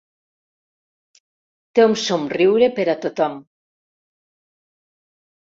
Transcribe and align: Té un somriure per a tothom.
Té 1.79 1.85
un 1.91 1.93
somriure 2.05 2.71
per 2.79 2.87
a 2.95 2.97
tothom. 3.05 3.37